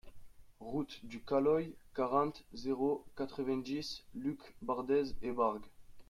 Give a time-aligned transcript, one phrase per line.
[0.61, 5.67] Route du Caloy, quarante, zéro quatre-vingt-dix Lucbardez-et-Bargues